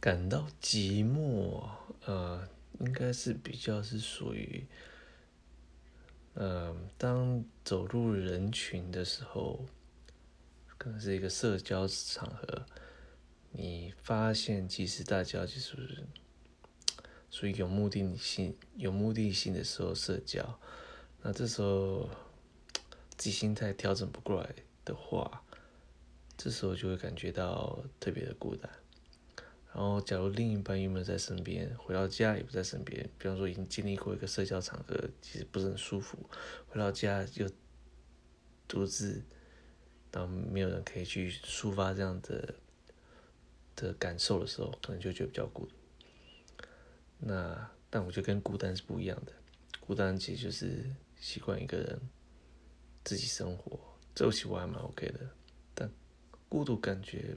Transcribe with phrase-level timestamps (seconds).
[0.00, 1.68] 感到寂寞，
[2.06, 4.66] 呃，应该是比较是属于，
[6.32, 9.66] 呃，当走入人群的时候，
[10.78, 12.64] 可能是一个社交场合，
[13.50, 16.06] 你发现其实大家就是
[17.30, 20.58] 属于有目的性、有目的性的时候社交，
[21.20, 22.08] 那这时候
[23.18, 25.44] 自己心态调整不过来的话，
[26.38, 28.70] 这时候就会感觉到特别的孤单。
[29.80, 36.18] 然后，假如另一半又没有在身边，回到家也不在身边，比方说已经经历过一个社交场合，其实不是很舒服，
[36.68, 37.48] 回到家又
[38.68, 39.22] 独自，
[40.12, 42.56] 然后没有人可以去抒发这样的
[43.74, 45.72] 的感受的时候，可能就觉得比较孤独。
[47.18, 49.32] 那但我觉得跟孤单是不一样的，
[49.80, 50.84] 孤单其实就是
[51.18, 51.98] 习惯一个人
[53.02, 53.80] 自己生活，
[54.14, 55.20] 这个其实我还蛮 OK 的，
[55.74, 55.90] 但
[56.50, 57.34] 孤独感觉